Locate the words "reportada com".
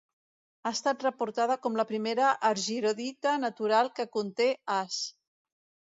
1.07-1.77